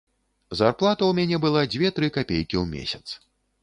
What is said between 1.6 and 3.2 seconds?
дзве-тры капейкі ў месяц.